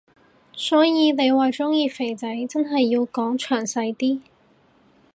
[0.53, 4.19] 所以你話鍾意肥仔真係要講詳細啲